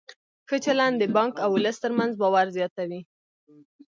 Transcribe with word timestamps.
ښه 0.47 0.57
چلند 0.65 0.95
د 0.99 1.03
بانک 1.15 1.33
او 1.43 1.49
ولس 1.57 1.77
ترمنځ 1.83 2.11
باور 2.21 2.47
زیاتوي. 2.57 3.01